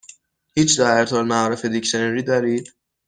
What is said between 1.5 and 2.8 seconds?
دیکشنری دارید؟